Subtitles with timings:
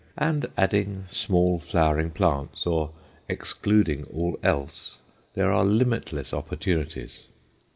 [0.17, 2.89] And adding small flowering plants, or
[3.29, 4.97] excluding all else,
[5.35, 7.25] there are limitless opportunities.